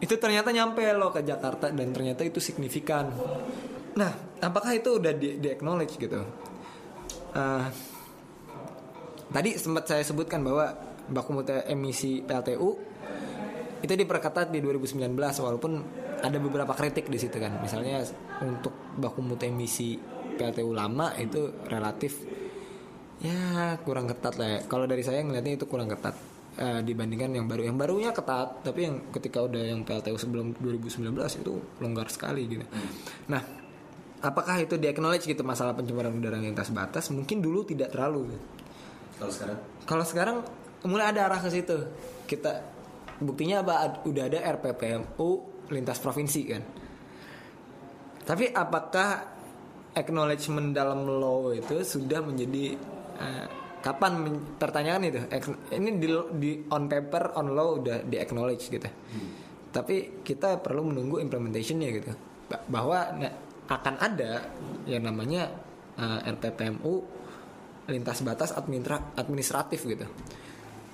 [0.02, 3.14] Itu ternyata nyampe loh ke Jakarta dan ternyata itu signifikan.
[3.94, 6.20] Nah apakah itu udah di, di acknowledge gitu?
[7.34, 7.66] Eh,
[9.30, 10.74] tadi sempat saya sebutkan bahwa
[11.06, 12.70] baku mutu emisi PLTU
[13.84, 15.72] itu diperketat di 2019 walaupun
[16.24, 18.00] ada beberapa kritik di situ kan misalnya
[18.40, 20.00] untuk baku mutu emisi
[20.34, 22.24] PLTU lama itu relatif
[23.20, 26.16] ya kurang ketat lah ya kalau dari saya ngelihatnya itu kurang ketat
[26.58, 31.14] eh, dibandingkan yang baru yang barunya ketat tapi yang ketika udah yang PLTU sebelum 2019
[31.44, 32.66] itu longgar sekali gitu
[33.30, 33.44] nah
[34.24, 38.46] apakah itu di acknowledge gitu masalah pencemaran udara lintas batas mungkin dulu tidak terlalu gitu.
[39.14, 39.58] Kalau sekarang?
[39.84, 40.36] Kalau sekarang
[40.88, 41.76] mulai ada arah ke situ.
[42.26, 42.64] Kita
[43.20, 44.02] buktinya apa?
[44.08, 46.62] Udah ada RPPMU lintas provinsi kan.
[48.24, 49.08] Tapi apakah
[49.92, 52.72] acknowledgement dalam law itu sudah menjadi
[53.20, 53.46] eh,
[53.84, 55.20] kapan men- tertanyakan itu?
[55.76, 56.08] Ini di,
[56.40, 58.88] di on paper on law udah di acknowledge gitu.
[59.68, 62.10] Tapi kita perlu menunggu implementationnya gitu.
[62.48, 63.12] Ba- Bahwa
[63.64, 64.48] akan ada
[64.88, 65.52] yang namanya
[65.96, 66.94] eh, RPPMU
[67.84, 70.08] lintas batas administra- administratif gitu.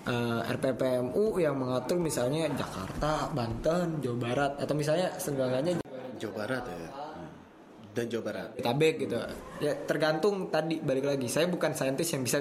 [0.00, 5.76] Eh, RPPMU yang mengatur misalnya Jakarta, Banten, Jawa Barat atau misalnya segalanya
[6.16, 6.88] Jawa Barat ya.
[6.88, 7.28] Hmm.
[7.92, 8.48] Dan Jawa Barat.
[8.56, 9.16] Jabodetabek gitu.
[9.60, 11.28] Ya tergantung tadi balik lagi.
[11.28, 12.40] Saya bukan saintis yang bisa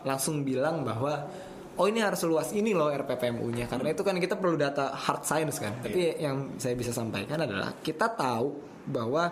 [0.00, 1.28] langsung bilang bahwa
[1.76, 5.60] oh ini harus luas ini loh RPPMU-nya karena itu kan kita perlu data hard science
[5.60, 5.76] kan.
[5.84, 8.48] Tapi yang saya bisa sampaikan adalah kita tahu
[8.88, 9.28] bahwa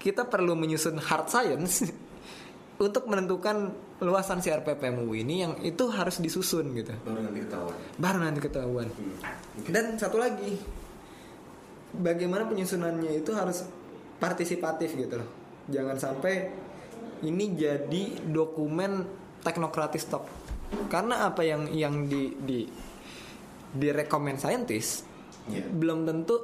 [0.00, 1.84] kita perlu menyusun hard science
[2.76, 3.72] untuk menentukan
[4.04, 6.92] luasan si RPPMU ini yang itu harus disusun gitu.
[7.04, 7.76] Baru nanti ketahuan.
[7.96, 8.88] Baru nanti ketahuan.
[9.72, 10.60] Dan satu lagi,
[11.96, 13.64] bagaimana penyusunannya itu harus
[14.20, 15.28] partisipatif gitu loh.
[15.72, 16.52] Jangan sampai
[17.24, 19.08] ini jadi dokumen
[19.40, 20.24] teknokratis tok.
[20.92, 22.68] Karena apa yang yang di di
[23.76, 25.06] direkomend saintis
[25.46, 25.62] Iya.
[25.70, 26.34] belum tentu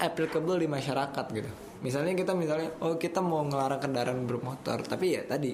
[0.00, 1.50] applicable di masyarakat gitu.
[1.80, 5.52] Misalnya kita misalnya oh kita mau ngelarang kendaraan bermotor, tapi ya tadi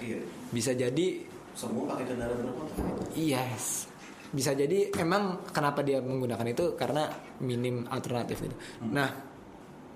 [0.00, 0.18] Iya.
[0.50, 1.06] bisa jadi
[1.54, 2.84] Semua pakai kendaraan bermotor.
[3.14, 3.86] Yes.
[4.34, 7.06] Bisa jadi emang kenapa dia menggunakan itu karena
[7.38, 8.56] minim alternatif gitu.
[8.90, 9.06] Nah,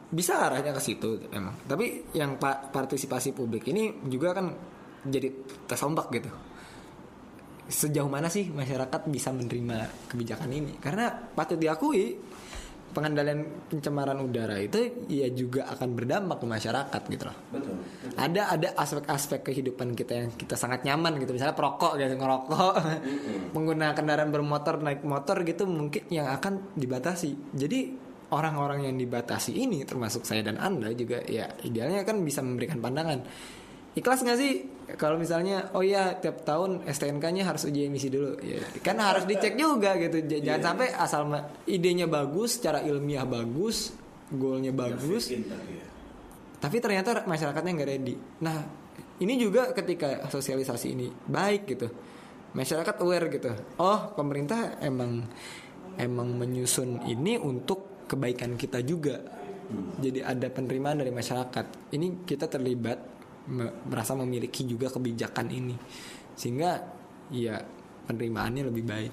[0.08, 1.58] bisa arahnya ke situ emang.
[1.66, 4.54] Tapi yang pa- partisipasi publik ini juga kan
[5.02, 5.26] jadi
[5.66, 6.30] tes ombak gitu.
[7.68, 10.78] Sejauh mana sih masyarakat bisa menerima kebijakan ini?
[10.80, 12.16] Karena patut diakui
[12.92, 17.36] pengendalian pencemaran udara itu ya juga akan berdampak ke masyarakat gitu loh.
[17.52, 17.74] Betul.
[18.18, 21.36] ada ada aspek-aspek kehidupan kita yang kita sangat nyaman gitu.
[21.36, 22.74] Misalnya perokok gitu ngerokok.
[23.54, 27.54] Menggunakan kendaraan bermotor naik motor gitu mungkin yang akan dibatasi.
[27.54, 27.80] Jadi
[28.28, 33.24] orang-orang yang dibatasi ini termasuk saya dan anda juga ya idealnya kan bisa memberikan pandangan
[33.98, 34.52] ikhlas nggak sih
[34.94, 39.58] kalau misalnya oh ya tiap tahun STNK-nya harus uji emisi dulu ya kan harus dicek
[39.58, 41.26] juga gitu J- jangan sampai asal
[41.66, 43.92] idenya bagus secara ilmiah bagus
[44.32, 45.84] goalnya bagus in tapi ya.
[46.60, 48.14] tapi ternyata masyarakatnya nggak ready.
[48.44, 48.58] Nah,
[49.18, 51.88] ini juga ketika sosialisasi ini baik gitu,
[52.52, 53.50] masyarakat aware gitu.
[53.80, 55.26] Oh, pemerintah emang
[55.96, 59.18] emang menyusun ini untuk kebaikan kita juga.
[60.00, 61.92] Jadi ada penerimaan dari masyarakat.
[61.92, 63.17] Ini kita terlibat
[63.88, 65.76] merasa memiliki juga kebijakan ini,
[66.36, 66.78] sehingga
[67.32, 67.56] ya
[68.08, 69.12] penerimaannya lebih baik.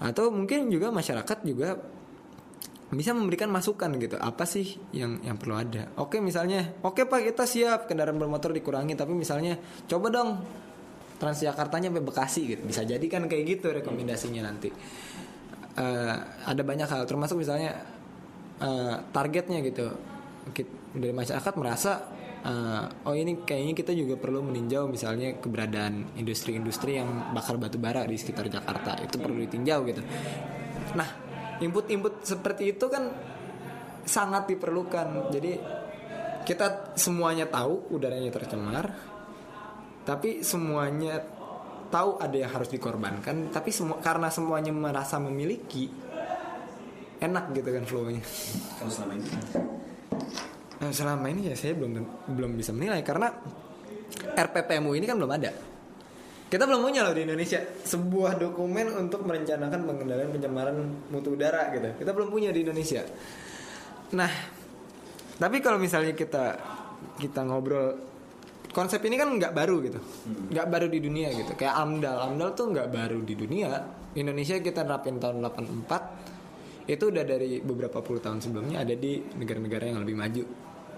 [0.00, 1.76] Atau mungkin juga masyarakat juga
[2.90, 4.18] bisa memberikan masukan gitu.
[4.18, 5.94] Apa sih yang yang perlu ada?
[6.02, 7.86] Oke misalnya oke pak kita siap.
[7.86, 10.30] Kendaraan bermotor dikurangi tapi misalnya coba dong
[11.20, 12.62] Transjakartanya sampai Bekasi gitu.
[12.64, 14.72] Bisa jadi kan kayak gitu rekomendasinya nanti.
[15.76, 16.14] Eh,
[16.48, 17.76] ada banyak hal termasuk misalnya
[18.58, 19.86] eh, targetnya gitu.
[20.96, 22.02] Dari masyarakat merasa
[22.44, 28.04] eh, oh ini kayaknya kita juga perlu meninjau misalnya keberadaan industri-industri yang bakar batu bara
[28.04, 28.96] di sekitar Jakarta.
[29.00, 30.02] Itu perlu ditinjau gitu.
[30.96, 31.08] Nah
[31.60, 33.10] input-input seperti itu kan
[34.04, 35.32] sangat diperlukan.
[35.32, 35.52] Jadi
[36.44, 38.90] kita semuanya tahu udaranya tercemar
[40.02, 41.20] tapi semuanya
[41.92, 45.90] tahu ada yang harus dikorbankan tapi semua karena semuanya merasa memiliki
[47.20, 48.22] enak gitu kan flow-nya
[50.80, 51.92] Nah, selama ini ya saya belum
[52.32, 53.28] belum bisa menilai karena
[54.32, 55.52] RPPMU ini kan belum ada.
[56.50, 60.76] Kita belum punya loh di Indonesia sebuah dokumen untuk merencanakan pengendalian pencemaran
[61.12, 61.94] mutu udara gitu.
[62.02, 63.06] Kita belum punya di Indonesia.
[64.18, 64.32] Nah,
[65.38, 66.58] tapi kalau misalnya kita
[67.22, 67.94] kita ngobrol
[68.74, 70.00] konsep ini kan nggak baru gitu,
[70.50, 71.54] nggak baru di dunia gitu.
[71.54, 73.70] Kayak AMDAL, AMDAL tuh nggak baru di dunia.
[74.18, 79.86] Indonesia kita nerapin tahun 84 itu udah dari beberapa puluh tahun sebelumnya ada di negara-negara
[79.86, 80.42] yang lebih maju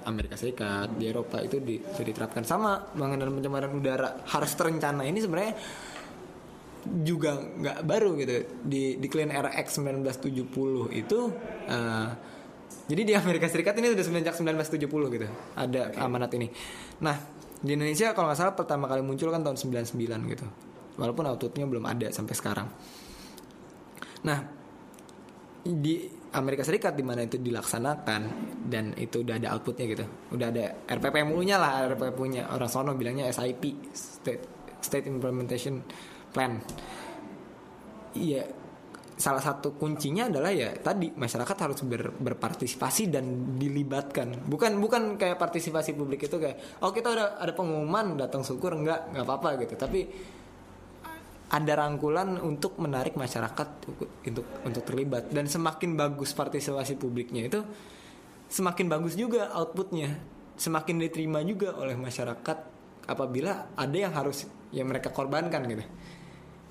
[0.06, 2.78] Amerika Serikat di Eropa itu di, sudah diterapkan sama.
[2.94, 5.02] Pengendalian pencemaran udara harus terencana.
[5.06, 5.52] Ini sebenarnya
[7.02, 8.32] juga nggak baru gitu.
[8.66, 11.18] Di di Clean Air Act 1970 itu
[11.70, 12.08] eh,
[12.90, 15.26] jadi di Amerika Serikat ini sudah sejak 1970 gitu.
[15.54, 16.50] Ada amanat ini.
[17.02, 17.16] Nah
[17.62, 20.46] di Indonesia kalau nggak salah pertama kali muncul kan tahun 99 gitu.
[20.98, 22.68] Walaupun outputnya belum ada sampai sekarang.
[24.26, 24.38] Nah
[25.62, 28.22] di Amerika Serikat di mana itu dilaksanakan
[28.64, 30.04] dan itu udah ada outputnya gitu.
[30.32, 34.44] Udah ada RPPMU-nya lah RPPMU-nya orang sono bilangnya SIP State
[34.80, 35.84] State Implementation
[36.32, 36.56] Plan.
[38.16, 38.44] Iya
[39.12, 44.48] salah satu kuncinya adalah ya tadi masyarakat harus ber- berpartisipasi dan dilibatkan.
[44.48, 48.72] Bukan bukan kayak partisipasi publik itu kayak oh kita udah ada pengumuman datang syukur.
[48.72, 49.76] Enggak nggak apa-apa gitu.
[49.76, 50.00] Tapi
[51.52, 53.68] ada rangkulan untuk menarik masyarakat
[54.24, 55.28] untuk untuk terlibat.
[55.28, 57.60] Dan semakin bagus partisipasi publiknya itu
[58.48, 60.16] semakin bagus juga outputnya.
[60.56, 62.58] Semakin diterima juga oleh masyarakat
[63.04, 65.84] apabila ada yang harus yang mereka korbankan gitu.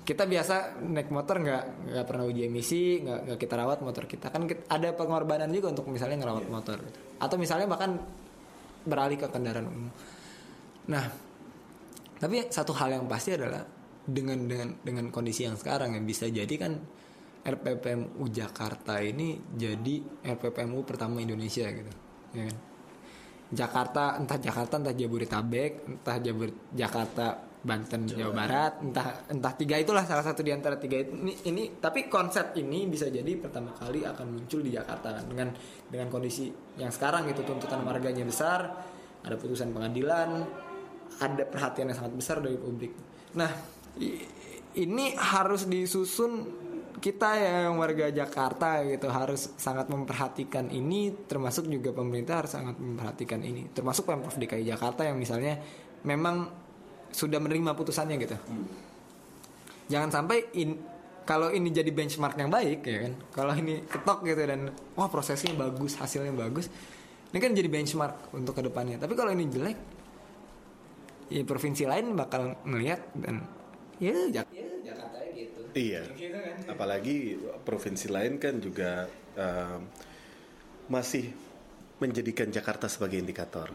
[0.02, 1.64] Kita biasa naik motor nggak
[1.94, 4.34] nggak pernah uji emisi nggak nggak kita rawat motor kita.
[4.34, 6.98] Kan kita- ada pengorbanan juga untuk misalnya ngerawat motor gitu.
[7.22, 8.02] atau misalnya bahkan
[8.82, 9.94] beralih ke kendaraan umum.
[10.90, 11.06] Nah
[12.18, 13.62] tapi satu hal yang pasti adalah
[14.02, 16.78] dengan dengan dengan kondisi yang sekarang yang bisa jadi kan
[17.42, 21.92] RPPMU Jakarta ini jadi RPPMU pertama Indonesia gitu
[22.34, 22.56] ya kan?
[23.52, 30.02] Jakarta entah Jakarta entah Jabodetabek entah Jabur Jakarta Banten Jawa, Barat entah entah tiga itulah
[30.02, 31.14] salah satu di antara tiga itu.
[31.14, 35.24] Ini, ini tapi konsep ini bisa jadi pertama kali akan muncul di Jakarta kan?
[35.30, 35.48] Dengan
[35.86, 38.66] dengan kondisi yang sekarang gitu tuntutan warganya besar
[39.22, 40.42] ada putusan pengadilan
[41.22, 42.98] ada perhatian yang sangat besar dari publik.
[43.38, 43.71] Nah
[44.72, 46.62] ini harus disusun
[47.02, 53.42] kita yang warga Jakarta gitu harus sangat memperhatikan ini termasuk juga pemerintah harus sangat memperhatikan
[53.42, 53.66] ini.
[53.74, 55.58] Termasuk pemprov DKI Jakarta yang misalnya
[56.06, 56.46] memang
[57.10, 58.38] sudah menerima putusannya gitu.
[59.90, 60.78] Jangan sampai in,
[61.26, 63.12] kalau ini jadi benchmark yang baik ya kan?
[63.34, 66.70] Kalau ini ketok gitu dan wah prosesnya bagus hasilnya bagus
[67.32, 69.00] ini kan jadi benchmark untuk ke depannya.
[69.00, 69.78] Tapi kalau ini jelek
[71.32, 73.40] ya provinsi lain bakal melihat dan
[74.02, 76.02] ya, Jak- ya Jakarta gitu Iya.
[76.12, 76.56] Gitu kan.
[76.68, 79.06] Apalagi provinsi lain kan juga
[79.38, 79.80] um,
[80.90, 81.30] masih
[81.96, 83.70] menjadikan Jakarta sebagai indikator.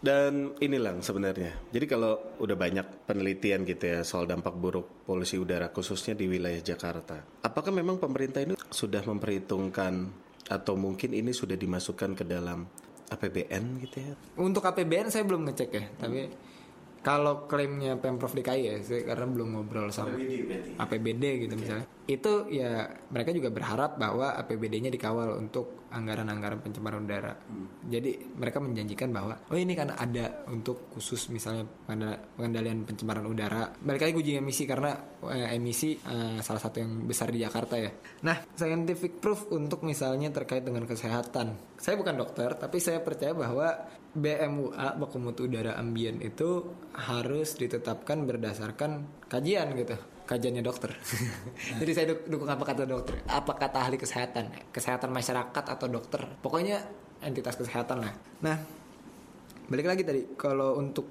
[0.00, 1.52] Dan inilah sebenarnya.
[1.68, 6.64] Jadi kalau udah banyak penelitian gitu ya soal dampak buruk polusi udara khususnya di wilayah
[6.64, 7.20] Jakarta.
[7.44, 10.08] Apakah memang pemerintah ini sudah memperhitungkan
[10.48, 12.64] atau mungkin ini sudah dimasukkan ke dalam
[13.12, 14.14] APBN gitu ya?
[14.40, 16.32] Untuk APBN saya belum ngecek ya, tapi
[17.02, 20.16] kalau klaimnya Pemprov DKI ya, saya karena belum ngobrol sama
[20.78, 21.86] APBD gitu misalnya.
[22.06, 27.34] Itu ya mereka juga berharap bahwa APBD-nya dikawal untuk anggaran-anggaran pencemaran udara.
[27.86, 31.66] Jadi mereka menjanjikan bahwa oh ini kan ada untuk khusus misalnya
[32.38, 33.74] pengendalian pencemaran udara.
[33.82, 34.94] Balik lagi uji emisi karena
[35.30, 37.90] eh, emisi eh, salah satu yang besar di Jakarta ya.
[38.22, 41.78] Nah, scientific proof untuk misalnya terkait dengan kesehatan.
[41.78, 43.66] Saya bukan dokter, tapi saya percaya bahwa
[44.16, 46.64] BMUA baku mutu udara ambien itu
[46.96, 50.90] harus ditetapkan berdasarkan kajian gitu kajiannya dokter.
[51.80, 53.22] Jadi saya duk- dukung apa kata dokter?
[53.30, 54.74] Apa kata ahli kesehatan?
[54.74, 56.26] Kesehatan masyarakat atau dokter?
[56.42, 56.82] Pokoknya
[57.22, 58.12] entitas kesehatan lah.
[58.42, 58.56] Nah
[59.66, 61.06] balik lagi tadi kalau untuk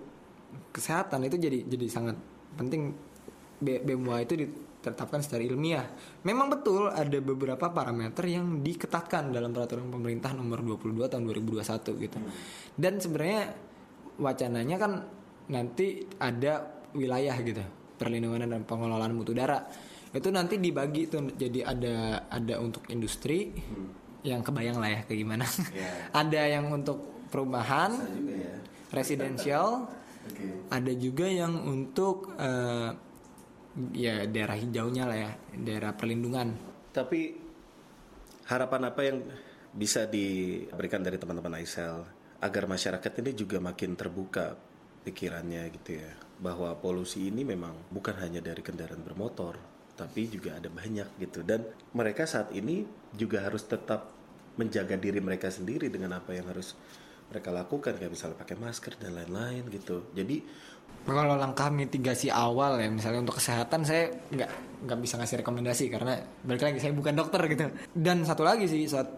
[0.71, 2.17] kesehatan itu jadi jadi sangat
[2.59, 3.15] penting.
[3.55, 5.87] BMUA itu ditetapkan secara ilmiah.
[6.27, 12.19] Memang betul ada beberapa parameter yang diketatkan dalam peraturan pemerintah nomor 22 tahun 2021 gitu.
[12.75, 13.55] Dan sebenarnya
[14.19, 14.91] wacananya kan
[15.47, 17.63] nanti ada wilayah gitu,
[17.95, 19.63] perlindungan dan pengelolaan mutu udara.
[20.15, 23.51] Itu nanti dibagi tuh jadi ada ada untuk industri
[24.23, 25.45] yang kebayang lah ya kayak gimana.
[26.23, 27.91] ada yang untuk perumahan,
[28.95, 29.89] residential,
[30.75, 32.89] ada juga yang untuk eh,
[33.91, 36.55] ya daerah hijaunya lah ya, daerah perlindungan.
[36.95, 37.35] Tapi
[38.47, 39.17] harapan apa yang
[39.75, 42.07] bisa diberikan dari teman-teman Aisel
[42.39, 44.55] agar masyarakat ini juga makin terbuka
[45.05, 46.11] pikirannya gitu ya.
[46.41, 51.41] Bahwa polusi ini memang bukan hanya dari kendaraan bermotor tapi juga ada banyak gitu.
[51.41, 51.63] Dan
[51.95, 52.83] mereka saat ini
[53.15, 54.11] juga harus tetap
[54.59, 56.75] menjaga diri mereka sendiri dengan apa yang harus
[57.31, 60.11] mereka lakukan kayak misalnya pakai masker dan lain-lain gitu.
[60.13, 60.43] Jadi
[61.05, 64.51] Kalau langkah mitigasi awal ya misalnya untuk kesehatan saya nggak
[64.89, 67.69] nggak bisa ngasih rekomendasi karena balik lagi saya bukan dokter gitu.
[67.93, 69.09] Dan satu lagi sih saat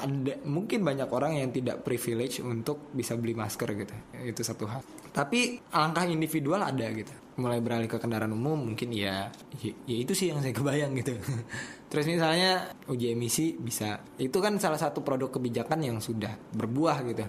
[0.00, 3.94] ada mungkin banyak orang yang tidak privilege untuk bisa beli masker gitu.
[4.24, 4.80] Itu satu hal.
[5.10, 7.12] Tapi langkah individual ada gitu.
[7.40, 9.28] Mulai beralih ke kendaraan umum mungkin ya
[9.60, 11.14] ya, ya itu sih yang saya kebayang gitu.
[11.90, 14.00] Terus misalnya uji emisi bisa.
[14.16, 17.24] Itu kan salah satu produk kebijakan yang sudah berbuah gitu.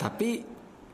[0.00, 0.30] Tapi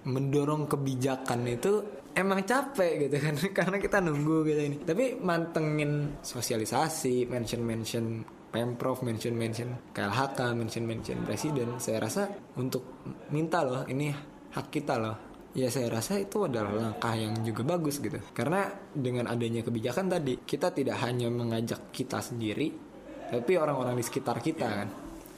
[0.01, 7.29] mendorong kebijakan itu emang capek gitu kan karena kita nunggu gitu ini tapi mantengin sosialisasi
[7.29, 8.05] mention mention
[8.51, 14.11] pemprov mention mention KLHK mention mention presiden saya rasa untuk minta loh ini
[14.51, 15.17] hak kita loh.
[15.51, 18.23] Ya saya rasa itu adalah langkah yang juga bagus gitu.
[18.31, 22.91] Karena dengan adanya kebijakan tadi kita tidak hanya mengajak kita sendiri
[23.31, 24.89] tapi orang-orang di sekitar kita kan.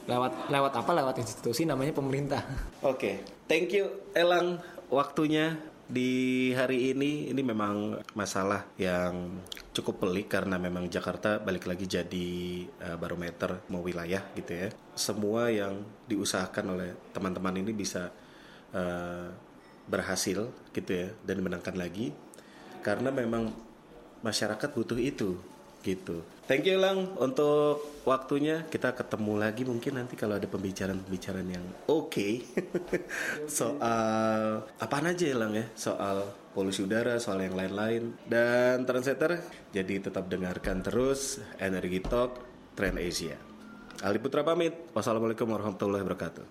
[0.09, 0.91] Lewat lewat apa?
[0.97, 2.41] Lewat institusi namanya pemerintah.
[2.91, 7.29] Oke, thank you Elang waktunya di hari ini.
[7.29, 9.37] Ini memang masalah yang
[9.73, 12.29] cukup pelik karena memang Jakarta balik lagi jadi
[12.69, 14.69] eh, barometer mau wilayah gitu ya.
[14.93, 18.13] Semua yang diusahakan oleh teman-teman ini bisa
[18.71, 19.27] eh,
[19.89, 22.15] berhasil gitu ya dan dimenangkan lagi
[22.85, 23.51] karena memang
[24.23, 25.35] masyarakat butuh itu
[25.83, 26.23] gitu.
[26.47, 28.63] Thank you Lang untuk waktunya.
[28.67, 32.43] Kita ketemu lagi mungkin nanti kalau ada pembicaraan-pembicaraan yang oke
[33.59, 39.41] soal apaan aja ya Lang ya soal polusi udara, soal yang lain-lain dan Trendsetter.
[39.73, 42.39] Jadi tetap dengarkan terus Energi Talk
[42.77, 43.35] Trend Asia.
[44.05, 44.93] Ali Putra pamit.
[44.93, 46.45] Wassalamualaikum warahmatullahi wabarakatuh.